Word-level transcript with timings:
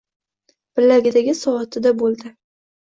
Bilagidagi 0.79 1.39
soatda 1.43 1.97
bo‘ldi. 2.03 2.39